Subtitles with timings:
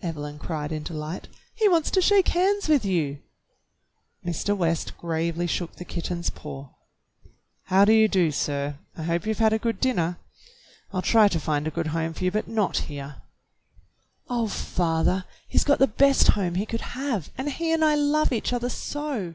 [0.00, 3.18] Evelyn cried in delight, "he wants to shake hands with you!"
[4.26, 4.56] Mr.
[4.56, 6.70] West gravely shook the kitten's paw.
[7.64, 10.16] "How do you do, sir.^^ I hope you've had a good dinner.
[10.94, 13.16] I'll try to find a good home for you, but not here."
[14.30, 18.32] "Oh, father, he's got the best home he could have, and he and I love
[18.32, 19.34] each other so